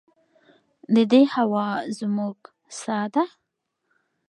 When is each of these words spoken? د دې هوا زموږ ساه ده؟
د 0.93 0.95
دې 1.11 1.23
هوا 1.35 1.67
زموږ 1.97 2.37
ساه 2.81 3.05
ده؟ 3.13 3.23